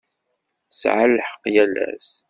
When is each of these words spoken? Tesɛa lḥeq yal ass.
Tesɛa 0.69 1.05
lḥeq 1.13 1.43
yal 1.53 1.73
ass. 1.89 2.09